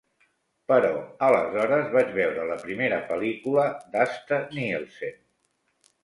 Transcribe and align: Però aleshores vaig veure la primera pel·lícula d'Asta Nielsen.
Però 0.71 0.87
aleshores 1.25 1.91
vaig 1.95 2.07
veure 2.15 2.45
la 2.51 2.57
primera 2.61 2.97
pel·lícula 3.11 3.65
d'Asta 3.97 4.39
Nielsen. 4.55 5.13